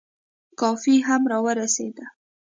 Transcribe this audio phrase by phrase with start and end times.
[0.59, 2.05] کافي هم را ورسېده.